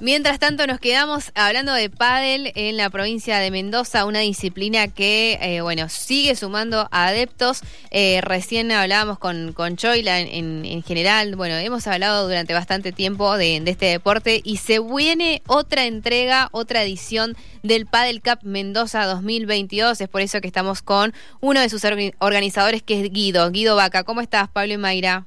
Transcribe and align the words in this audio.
Mientras 0.00 0.38
tanto, 0.38 0.64
nos 0.68 0.78
quedamos 0.78 1.32
hablando 1.34 1.72
de 1.72 1.90
pádel 1.90 2.52
en 2.54 2.76
la 2.76 2.88
provincia 2.88 3.38
de 3.38 3.50
Mendoza, 3.50 4.04
una 4.04 4.20
disciplina 4.20 4.86
que, 4.86 5.38
eh, 5.42 5.60
bueno, 5.60 5.88
sigue 5.88 6.36
sumando 6.36 6.86
adeptos. 6.92 7.62
Eh, 7.90 8.20
recién 8.22 8.70
hablábamos 8.70 9.18
con, 9.18 9.52
con 9.54 9.76
Choila 9.76 10.20
en, 10.20 10.64
en, 10.64 10.82
general. 10.84 11.34
Bueno, 11.34 11.56
hemos 11.56 11.88
hablado 11.88 12.28
durante 12.28 12.54
bastante 12.54 12.92
tiempo 12.92 13.36
de, 13.36 13.60
de, 13.60 13.70
este 13.72 13.86
deporte 13.86 14.40
y 14.44 14.58
se 14.58 14.78
viene 14.78 15.42
otra 15.48 15.84
entrega, 15.84 16.48
otra 16.52 16.84
edición 16.84 17.34
del 17.64 17.86
Padel 17.86 18.22
Cup 18.22 18.38
Mendoza 18.42 19.04
2022. 19.04 20.00
Es 20.00 20.08
por 20.08 20.20
eso 20.20 20.40
que 20.40 20.46
estamos 20.46 20.80
con 20.80 21.12
uno 21.40 21.60
de 21.60 21.68
sus 21.68 21.82
organizadores, 22.18 22.84
que 22.84 23.00
es 23.00 23.12
Guido. 23.12 23.50
Guido 23.50 23.74
Vaca, 23.74 24.04
¿cómo 24.04 24.20
estás, 24.20 24.48
Pablo 24.48 24.74
y 24.74 24.78
Mayra? 24.78 25.26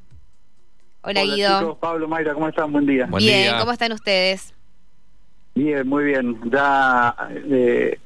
Hola, 1.01 1.23
Guido. 1.23 1.59
Chicos, 1.59 1.77
Pablo, 1.81 2.07
Mayra, 2.07 2.33
¿cómo 2.33 2.47
están? 2.47 2.71
Buen 2.71 2.85
día. 2.85 3.09
bien, 3.17 3.57
¿cómo 3.59 3.73
están 3.73 3.91
ustedes? 3.91 4.53
Bien, 5.55 5.87
muy 5.87 6.05
bien. 6.05 6.39
Ya 6.49 7.15
eh, 7.29 7.99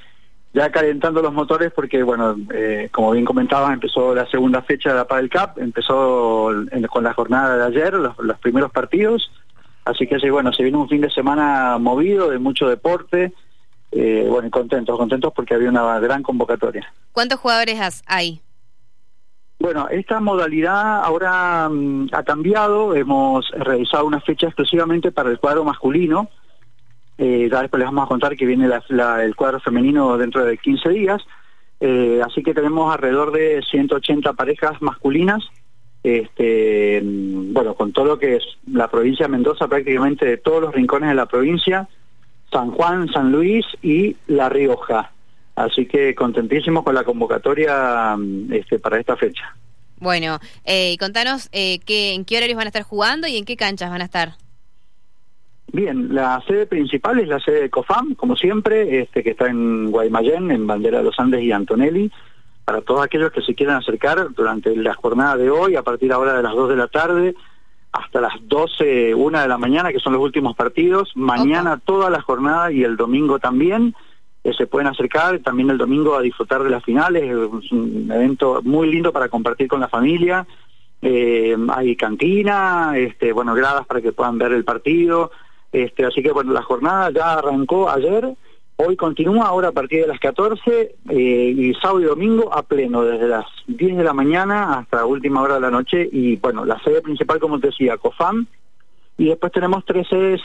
ya 0.55 0.71
calentando 0.71 1.21
los 1.21 1.33
motores 1.33 1.73
porque, 1.73 2.01
bueno, 2.01 2.37
eh, 2.53 2.87
como 2.93 3.11
bien 3.11 3.25
comentabas, 3.25 3.73
empezó 3.73 4.15
la 4.15 4.25
segunda 4.27 4.61
fecha 4.61 4.89
de 4.89 4.95
la 4.95 5.05
Padel 5.05 5.29
Cup, 5.29 5.57
empezó 5.57 6.49
con 6.89 7.03
la 7.03 7.13
jornada 7.13 7.57
de 7.57 7.65
ayer, 7.65 7.93
los, 7.93 8.39
primeros 8.39 8.71
partidos, 8.71 9.29
así 9.83 10.07
que 10.07 10.17
bueno, 10.31 10.53
se 10.53 10.63
viene 10.63 10.77
un 10.77 10.87
fin 10.87 11.01
de 11.01 11.09
semana 11.09 11.77
movido, 11.77 12.29
de 12.29 12.39
mucho 12.39 12.69
deporte, 12.69 13.33
eh, 13.91 14.25
bueno, 14.29 14.49
contentos, 14.49 14.97
contentos 14.97 15.33
porque 15.35 15.55
había 15.55 15.69
una 15.69 15.99
gran 15.99 16.23
convocatoria. 16.23 16.89
¿Cuántos 17.11 17.41
jugadores 17.41 18.01
hay? 18.07 18.39
Bueno, 19.59 19.89
esta 19.89 20.21
modalidad 20.21 21.03
ahora 21.03 21.67
mm, 21.69 22.11
ha 22.13 22.23
cambiado, 22.23 22.95
hemos 22.95 23.49
realizado 23.51 24.05
una 24.05 24.21
fecha 24.21 24.47
exclusivamente 24.47 25.11
para 25.11 25.31
el 25.31 25.37
cuadro 25.37 25.65
masculino, 25.65 26.29
eh, 27.17 27.47
ya 27.51 27.61
después 27.61 27.79
les 27.79 27.87
vamos 27.87 28.05
a 28.05 28.09
contar 28.09 28.35
que 28.35 28.45
viene 28.45 28.65
el 28.65 29.35
cuadro 29.35 29.59
femenino 29.59 30.17
dentro 30.17 30.43
de 30.45 30.57
15 30.57 30.89
días, 30.89 31.21
eh, 31.79 32.21
así 32.25 32.43
que 32.43 32.53
tenemos 32.53 32.93
alrededor 32.93 33.31
de 33.31 33.61
180 33.69 34.33
parejas 34.33 34.81
masculinas, 34.81 35.43
este, 36.03 37.01
bueno, 37.03 37.73
con 37.73 37.91
todo 37.91 38.05
lo 38.05 38.19
que 38.19 38.35
es 38.35 38.43
la 38.71 38.89
provincia 38.89 39.25
de 39.25 39.31
Mendoza, 39.31 39.67
prácticamente 39.67 40.25
de 40.25 40.37
todos 40.37 40.61
los 40.61 40.73
rincones 40.73 41.09
de 41.09 41.15
la 41.15 41.25
provincia, 41.25 41.87
San 42.51 42.71
Juan, 42.71 43.11
San 43.11 43.31
Luis 43.31 43.65
y 43.81 44.15
La 44.27 44.49
Rioja. 44.49 45.11
Así 45.55 45.85
que 45.85 46.13
contentísimos 46.13 46.83
con 46.83 46.95
la 46.95 47.03
convocatoria 47.03 48.15
mm, 48.17 48.53
este, 48.53 48.77
para 48.77 48.99
esta 48.99 49.15
fecha. 49.15 49.55
Bueno, 49.97 50.39
eh, 50.65 50.97
contanos 50.97 51.49
eh, 51.53 51.79
qué, 51.79 52.13
en 52.13 52.25
qué 52.25 52.37
horarios 52.37 52.57
van 52.57 52.67
a 52.67 52.69
estar 52.69 52.83
jugando 52.83 53.27
y 53.27 53.37
en 53.37 53.45
qué 53.45 53.55
canchas 53.55 53.89
van 53.89 54.01
a 54.01 54.05
estar. 54.05 54.33
Bien, 55.75 56.15
la 56.15 56.41
sede 56.47 56.67
principal 56.67 57.19
es 57.19 57.27
la 57.27 57.41
sede 57.41 57.63
de 57.63 57.69
COFAM, 57.69 58.15
como 58.15 58.37
siempre, 58.37 59.01
este, 59.01 59.21
que 59.21 59.31
está 59.31 59.47
en 59.49 59.91
Guaymallén, 59.91 60.49
en 60.49 60.65
Bandera 60.65 60.99
de 60.99 61.03
los 61.03 61.19
Andes 61.19 61.43
y 61.43 61.51
Antonelli. 61.51 62.09
Para 62.63 62.79
todos 62.79 63.03
aquellos 63.03 63.33
que 63.33 63.41
se 63.41 63.55
quieran 63.55 63.75
acercar 63.75 64.29
durante 64.33 64.73
la 64.73 64.93
jornada 64.93 65.35
de 65.35 65.49
hoy, 65.49 65.75
a 65.75 65.83
partir 65.83 66.13
ahora 66.13 66.37
de 66.37 66.43
las 66.43 66.53
2 66.53 66.69
de 66.69 66.75
la 66.77 66.87
tarde 66.87 67.35
hasta 67.91 68.21
las 68.21 68.35
12, 68.43 69.13
1 69.15 69.41
de 69.41 69.47
la 69.49 69.57
mañana, 69.57 69.91
que 69.91 69.99
son 69.99 70.13
los 70.13 70.21
últimos 70.21 70.55
partidos. 70.55 71.11
Mañana 71.15 71.77
toda 71.83 72.09
la 72.09 72.21
jornada 72.21 72.71
y 72.71 72.85
el 72.85 72.95
domingo 72.95 73.39
también 73.39 73.93
se 74.57 74.67
pueden 74.67 74.87
acercar 74.87 75.39
también 75.39 75.71
el 75.71 75.77
domingo 75.77 76.15
a 76.15 76.21
disfrutar 76.21 76.63
de 76.63 76.69
las 76.69 76.85
finales, 76.85 77.23
es 77.23 77.71
un 77.73 78.09
evento 78.13 78.61
muy 78.63 78.89
lindo 78.89 79.11
para 79.11 79.27
compartir 79.27 79.67
con 79.67 79.81
la 79.81 79.89
familia, 79.89 80.47
eh, 81.01 81.57
hay 81.69 81.95
cantina, 81.97 82.93
este, 82.95 83.33
bueno, 83.33 83.53
gradas 83.55 83.85
para 83.85 84.01
que 84.01 84.13
puedan 84.13 84.37
ver 84.37 84.53
el 84.53 84.63
partido, 84.63 85.31
este, 85.83 86.05
así 86.05 86.21
que 86.21 86.31
bueno, 86.31 86.53
la 86.53 86.61
jornada 86.61 87.11
ya 87.11 87.33
arrancó 87.33 87.89
ayer, 87.89 88.33
hoy 88.77 88.95
continúa 88.95 89.47
ahora 89.47 89.69
a 89.69 89.71
partir 89.71 90.01
de 90.01 90.07
las 90.07 90.19
14 90.19 90.95
eh, 91.09 91.13
y 91.13 91.73
sábado 91.75 92.01
y 92.01 92.05
domingo 92.05 92.53
a 92.53 92.63
pleno, 92.63 93.03
desde 93.03 93.27
las 93.27 93.45
10 93.67 93.97
de 93.97 94.03
la 94.03 94.13
mañana 94.13 94.79
hasta 94.79 95.05
última 95.05 95.41
hora 95.41 95.55
de 95.55 95.61
la 95.61 95.71
noche 95.71 96.07
y 96.11 96.37
bueno, 96.37 96.65
la 96.65 96.79
sede 96.83 97.01
principal 97.01 97.39
como 97.39 97.59
te 97.59 97.67
decía, 97.67 97.97
COFAM, 97.97 98.47
y 99.17 99.25
después 99.25 99.51
tenemos 99.51 99.83
tres 99.85 100.07
sedes 100.07 100.41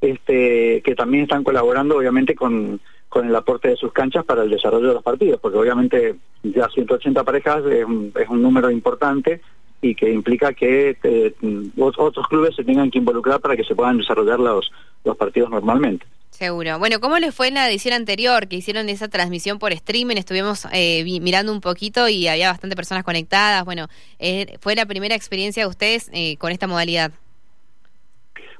este, 0.00 0.82
que 0.82 0.94
también 0.94 1.24
están 1.24 1.44
colaborando 1.44 1.96
obviamente 1.96 2.34
con 2.34 2.80
con 3.12 3.28
el 3.28 3.36
aporte 3.36 3.68
de 3.68 3.76
sus 3.76 3.92
canchas 3.92 4.24
para 4.24 4.42
el 4.42 4.48
desarrollo 4.48 4.88
de 4.88 4.94
los 4.94 5.02
partidos, 5.02 5.38
porque 5.38 5.58
obviamente 5.58 6.14
ya 6.42 6.66
180 6.66 7.22
parejas 7.24 7.62
es 7.66 7.84
un, 7.84 8.42
número 8.42 8.70
importante 8.70 9.42
y 9.82 9.96
que 9.96 10.10
implica 10.10 10.54
que 10.54 10.96
eh, 11.02 11.34
otros 11.76 12.26
clubes 12.28 12.54
se 12.54 12.64
tengan 12.64 12.90
que 12.90 12.98
involucrar 12.98 13.40
para 13.40 13.56
que 13.56 13.64
se 13.64 13.74
puedan 13.74 13.98
desarrollar 13.98 14.38
los, 14.38 14.70
los 15.04 15.16
partidos 15.16 15.50
normalmente. 15.50 16.06
Seguro. 16.30 16.78
Bueno, 16.78 17.00
¿cómo 17.00 17.18
les 17.18 17.34
fue 17.34 17.48
en 17.48 17.54
la 17.54 17.68
edición 17.68 17.92
anterior 17.92 18.48
que 18.48 18.56
hicieron 18.56 18.88
esa 18.88 19.08
transmisión 19.08 19.58
por 19.58 19.72
streaming? 19.72 20.16
Estuvimos 20.16 20.66
eh, 20.72 21.04
mirando 21.20 21.52
un 21.52 21.60
poquito 21.60 22.08
y 22.08 22.26
había 22.28 22.50
bastante 22.50 22.76
personas 22.76 23.04
conectadas. 23.04 23.64
Bueno, 23.64 23.88
eh, 24.18 24.56
¿fue 24.60 24.74
la 24.74 24.86
primera 24.86 25.14
experiencia 25.14 25.64
de 25.64 25.68
ustedes 25.68 26.10
con 26.38 26.52
esta 26.52 26.66
modalidad? 26.66 27.12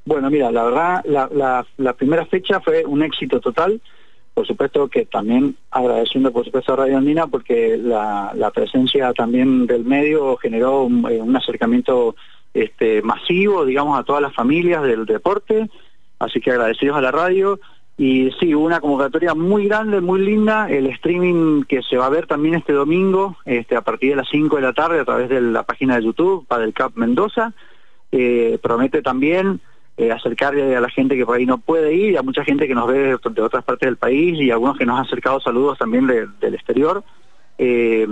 Bueno, 0.04 0.28
mira, 0.28 0.50
la 0.50 0.64
verdad, 0.64 1.00
la, 1.04 1.28
la, 1.32 1.66
la 1.76 1.92
primera 1.92 2.26
fecha 2.26 2.60
fue 2.60 2.84
un 2.84 3.02
éxito 3.02 3.40
total 3.40 3.80
por 4.34 4.46
supuesto 4.46 4.88
que 4.88 5.04
también 5.06 5.56
agradeciendo 5.70 6.32
por 6.32 6.44
supuesto 6.44 6.72
a 6.72 6.76
Radio 6.76 6.98
Andina 6.98 7.26
porque 7.26 7.76
la, 7.76 8.50
presencia 8.54 9.12
también 9.12 9.66
del 9.66 9.84
medio 9.84 10.36
generó 10.36 10.88
eh, 11.08 11.20
un, 11.20 11.36
acercamiento 11.36 12.14
este, 12.54 13.02
masivo, 13.02 13.64
digamos, 13.64 13.98
a 13.98 14.04
todas 14.04 14.22
las 14.22 14.34
familias 14.34 14.82
del 14.82 15.06
deporte, 15.06 15.68
así 16.18 16.40
que 16.40 16.50
agradecidos 16.50 16.96
a 16.96 17.00
la 17.02 17.10
radio. 17.10 17.58
Y 17.98 18.30
sí, 18.40 18.54
una 18.54 18.80
convocatoria 18.80 19.34
muy 19.34 19.66
grande, 19.68 20.00
muy 20.00 20.20
linda, 20.20 20.68
el 20.68 20.86
streaming 20.86 21.62
que 21.64 21.82
se 21.82 21.98
va 21.98 22.06
a 22.06 22.10
ver 22.10 22.26
también 22.26 22.54
este 22.54 22.72
domingo, 22.72 23.36
este, 23.44 23.76
a 23.76 23.82
partir 23.82 24.10
de 24.10 24.16
las 24.16 24.28
5 24.30 24.56
de 24.56 24.62
la 24.62 24.72
tarde 24.72 25.00
a 25.00 25.04
través 25.04 25.28
de 25.28 25.40
la 25.40 25.62
página 25.62 25.96
de 25.96 26.04
YouTube, 26.04 26.46
para 26.46 26.64
el 26.64 26.72
CAP 26.72 26.96
Mendoza, 26.96 27.52
eh, 28.10 28.58
promete 28.62 29.02
también 29.02 29.60
eh, 29.96 30.10
acercarle 30.10 30.74
a 30.74 30.80
la 30.80 30.88
gente 30.88 31.16
que 31.16 31.26
por 31.26 31.36
ahí 31.36 31.46
no 31.46 31.58
puede 31.58 31.94
ir, 31.94 32.12
y 32.12 32.16
a 32.16 32.22
mucha 32.22 32.44
gente 32.44 32.66
que 32.66 32.74
nos 32.74 32.88
ve 32.88 33.16
de, 33.22 33.42
otras 33.42 33.64
partes 33.64 33.86
del 33.86 33.96
país 33.96 34.40
y 34.40 34.50
algunos 34.50 34.78
que 34.78 34.86
nos 34.86 34.98
han 34.98 35.06
acercado 35.06 35.40
saludos 35.40 35.78
también 35.78 36.06
del 36.06 36.54
exterior. 36.54 37.04
Eh, 37.58 38.06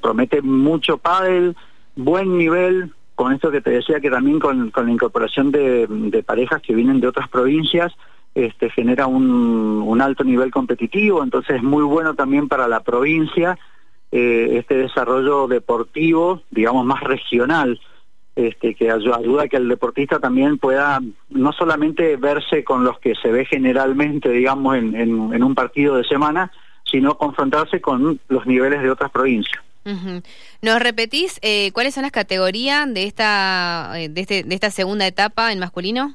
promete 0.00 0.40
mucho 0.42 0.98
pádel, 0.98 1.56
buen 1.96 2.38
nivel, 2.38 2.92
con 3.14 3.32
esto 3.32 3.50
que 3.50 3.60
te 3.60 3.70
decía 3.70 4.00
que 4.00 4.10
también 4.10 4.38
con, 4.38 4.72
la 4.74 4.90
incorporación 4.90 5.50
de, 5.50 6.22
parejas 6.24 6.62
que 6.62 6.74
vienen 6.74 7.00
de 7.00 7.08
otras 7.08 7.28
provincias, 7.28 7.92
este, 8.34 8.70
genera 8.70 9.06
un, 9.06 9.82
un, 9.86 10.02
alto 10.02 10.22
nivel 10.22 10.50
competitivo, 10.50 11.22
entonces 11.22 11.56
es 11.56 11.62
muy 11.62 11.82
bueno 11.82 12.14
también 12.14 12.48
para 12.48 12.68
la 12.68 12.80
provincia 12.80 13.58
eh, 14.12 14.58
este 14.58 14.76
desarrollo 14.76 15.48
deportivo, 15.48 16.42
digamos, 16.50 16.86
más 16.86 17.00
regional 17.00 17.80
este, 18.36 18.74
que 18.74 18.90
ayuda 18.90 19.44
a 19.44 19.48
que 19.48 19.56
el 19.56 19.66
deportista 19.66 20.20
también 20.20 20.58
pueda 20.58 21.00
no 21.30 21.52
solamente 21.52 22.16
verse 22.16 22.64
con 22.64 22.84
los 22.84 22.98
que 22.98 23.14
se 23.14 23.32
ve 23.32 23.46
generalmente, 23.46 24.28
digamos, 24.28 24.76
en, 24.76 24.94
en, 24.94 25.42
un 25.42 25.54
partido 25.54 25.96
de 25.96 26.04
semana, 26.04 26.52
sino 26.84 27.16
confrontarse 27.16 27.80
con 27.80 28.20
los 28.28 28.46
niveles 28.46 28.82
de 28.82 28.90
otras 28.90 29.10
provincias. 29.10 29.62
¿Nos 30.62 30.82
repetís 30.82 31.38
eh, 31.42 31.70
cuáles 31.72 31.94
son 31.94 32.02
las 32.02 32.12
categorías 32.12 32.92
de 32.92 33.04
esta, 33.04 33.92
eh, 33.96 34.10
de, 34.10 34.20
este, 34.20 34.42
de 34.42 34.54
esta 34.54 34.70
segunda 34.70 35.06
etapa 35.06 35.50
en 35.50 35.58
masculino? 35.58 36.14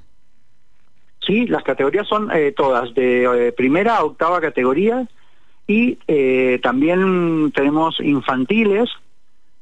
Sí, 1.26 1.48
las 1.48 1.64
categorías 1.64 2.08
son 2.08 2.30
eh, 2.32 2.52
todas, 2.52 2.94
de 2.94 3.52
primera 3.58 3.98
a 3.98 4.04
octava 4.04 4.40
categoría, 4.42 5.08
y 5.66 5.96
también 6.62 7.52
tenemos 7.54 8.00
infantiles, 8.02 8.90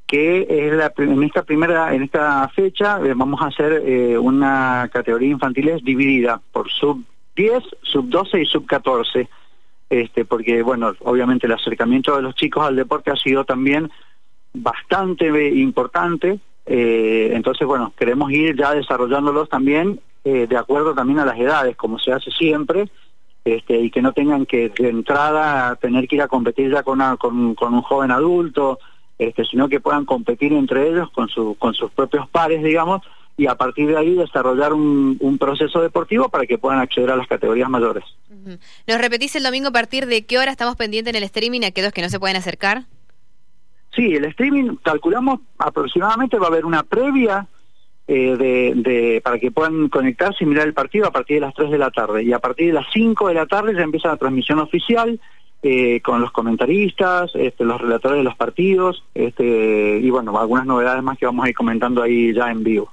que 0.10 0.42
es 0.50 0.92
en 0.98 1.24
esta 1.24 1.44
primera 1.44 1.94
en 1.94 2.02
esta 2.02 2.50
fecha 2.50 3.00
eh, 3.00 3.14
vamos 3.16 3.40
a 3.44 3.46
hacer 3.46 3.84
eh, 3.86 4.18
una 4.18 4.90
categoría 4.92 5.30
infantiles 5.30 5.84
dividida 5.84 6.42
por 6.52 6.68
sub 6.68 7.04
10, 7.36 7.64
sub 7.84 8.10
12 8.10 8.42
y 8.42 8.46
sub 8.48 8.66
14. 8.66 9.30
Este, 9.88 10.26
porque 10.26 10.64
bueno, 10.64 10.94
obviamente 11.02 11.46
el 11.46 11.54
acercamiento 11.54 12.16
de 12.16 12.24
los 12.24 12.34
chicos 12.34 12.66
al 12.66 12.76
deporte 12.76 13.12
ha 13.12 13.16
sido 13.16 13.46
también 13.46 13.92
bastante 14.52 15.28
importante, 15.54 16.40
eh, 16.66 17.30
entonces 17.34 17.68
bueno, 17.68 17.94
queremos 17.96 18.32
ir 18.32 18.58
ya 18.58 18.74
desarrollándolos 18.74 19.48
también 19.48 20.02
de 20.22 20.58
acuerdo 20.58 20.94
también 20.94 21.18
a 21.18 21.26
las 21.26 21.40
edades, 21.40 21.76
como 21.76 21.98
se 21.98 22.12
hace 22.12 22.30
siempre, 22.30 22.88
este, 23.46 23.80
y 23.80 23.90
que 23.90 24.02
no 24.02 24.12
tengan 24.12 24.46
que 24.46 24.70
de 24.70 24.90
entrada 24.90 25.76
tener 25.78 26.08
que 26.08 26.18
ir 26.18 26.22
a 26.22 26.28
competir 26.28 26.72
ya 26.72 26.84
con, 26.84 27.00
con 27.18 27.74
un 27.74 27.82
joven 27.82 28.12
adulto, 28.12 28.78
este, 29.20 29.44
sino 29.44 29.68
que 29.68 29.82
puedan 29.82 30.06
competir 30.06 30.54
entre 30.54 30.88
ellos 30.90 31.12
con, 31.12 31.28
su, 31.28 31.56
con 31.60 31.74
sus 31.74 31.92
propios 31.92 32.28
pares, 32.30 32.64
digamos, 32.64 33.02
y 33.36 33.48
a 33.48 33.56
partir 33.56 33.88
de 33.88 33.98
ahí 33.98 34.16
desarrollar 34.16 34.74
un, 34.74 35.18
un, 35.20 35.38
proceso 35.38 35.82
deportivo 35.82 36.30
para 36.30 36.46
que 36.46 36.58
puedan 36.58 36.80
acceder 36.80 37.12
a 37.12 37.18
las 37.18 37.28
categorías 37.28 37.70
mayores. 37.70 38.04
¿Nos 38.88 38.98
repetís 38.98 39.36
el 39.36 39.44
domingo 39.44 39.70
a 39.70 39.72
partir 39.72 40.06
de 40.08 40.26
qué 40.26 40.40
hora 40.40 40.52
estamos 40.52 40.76
pendientes 40.78 41.14
en 41.14 41.18
el 41.18 41.24
streaming 41.24 41.62
a 41.64 41.68
aquellos 41.68 41.92
que 41.92 42.02
no 42.02 42.10
se 42.10 42.20
pueden 42.20 42.38
acercar? 42.38 42.84
Sí, 43.94 44.16
el 44.16 44.26
streaming 44.26 44.78
calculamos 44.84 45.42
aproximadamente 45.58 46.38
va 46.38 46.46
a 46.46 46.50
haber 46.50 46.66
una 46.66 46.84
previa 46.84 47.48
eh, 48.08 48.36
de, 48.38 48.74
de, 48.76 49.22
para 49.22 49.38
que 49.38 49.52
puedan 49.52 49.90
conectarse 49.90 50.44
y 50.44 50.48
mirar 50.48 50.68
el 50.68 50.74
partido 50.74 51.08
a 51.08 51.12
partir 51.12 51.38
de 51.38 51.42
las 51.42 51.54
3 51.56 51.72
de 51.72 51.78
la 51.78 51.92
tarde. 51.92 52.24
Y 52.24 52.34
a 52.34 52.40
partir 52.40 52.68
de 52.68 52.74
las 52.74 52.88
5 52.94 53.28
de 53.28 53.34
la 53.34 53.46
tarde 53.46 53.74
ya 53.76 53.84
empieza 53.84 54.08
la 54.08 54.18
transmisión 54.18 54.60
oficial 54.60 55.20
eh, 55.62 56.00
con 56.02 56.22
los 56.22 56.32
comentaristas, 56.32 57.32
este, 57.34 57.66
los 57.66 57.82
relatores 57.82 58.20
de 58.20 58.24
los 58.24 58.36
partidos 58.38 59.04
este, 59.14 60.00
y 60.02 60.10
bueno, 60.10 60.40
algunas 60.40 60.66
novedades 60.66 61.04
más 61.04 61.18
que 61.18 61.26
vamos 61.26 61.46
a 61.46 61.50
ir 61.50 61.56
comentando 61.56 62.02
ahí 62.02 62.34
ya 62.34 62.50
en 62.50 62.64
vivo. 62.64 62.92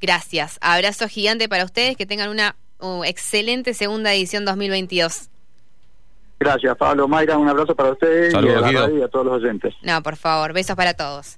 Gracias. 0.00 0.58
Abrazo 0.60 1.08
gigante 1.08 1.48
para 1.48 1.64
ustedes, 1.64 1.96
que 1.96 2.06
tengan 2.06 2.28
una 2.30 2.54
uh, 2.80 3.04
excelente 3.04 3.74
segunda 3.74 4.12
edición 4.12 4.44
2022. 4.44 5.30
Gracias, 6.38 6.76
Pablo. 6.76 7.08
Mayra, 7.08 7.38
un 7.38 7.48
abrazo 7.48 7.74
para 7.74 7.92
ustedes 7.92 8.34
y, 8.34 8.36
a 8.36 8.90
y 8.90 9.02
a 9.02 9.08
todos 9.08 9.26
los 9.26 9.42
oyentes. 9.42 9.74
No, 9.82 10.02
por 10.02 10.16
favor, 10.16 10.52
besos 10.52 10.76
para 10.76 10.94
todos. 10.94 11.32